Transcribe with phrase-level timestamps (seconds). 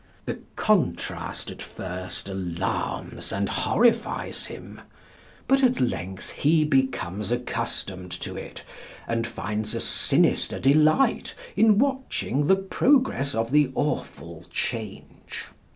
[0.25, 4.81] The contrast at first alarms and horrifies him;
[5.47, 8.63] but at length he becomes accustomed to it,
[9.07, 15.45] and finds a sinister delight in watching the progress of the awful change.